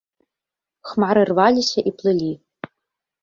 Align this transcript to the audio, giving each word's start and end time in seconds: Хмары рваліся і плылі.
Хмары 0.91 1.21
рваліся 1.29 1.79
і 1.91 1.93
плылі. 1.99 2.31